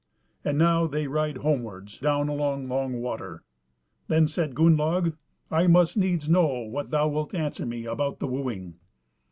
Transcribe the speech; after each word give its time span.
And 0.43 0.57
now 0.57 0.87
they 0.87 1.05
ride 1.05 1.37
homewards 1.37 1.99
down 1.99 2.27
along 2.27 2.67
Long 2.67 2.99
water. 3.03 3.43
Then 4.07 4.27
said 4.27 4.55
Gunnlaug, 4.55 5.15
"I 5.51 5.67
must 5.67 5.95
needs 5.95 6.27
know 6.27 6.61
what 6.61 6.89
thou 6.89 7.07
wilt 7.07 7.35
answer 7.35 7.67
me 7.67 7.85
about 7.85 8.17
the 8.17 8.25
wooing." 8.25 8.79